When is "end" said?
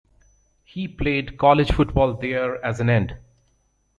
2.89-3.17